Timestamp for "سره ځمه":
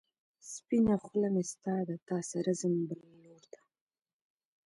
2.31-2.83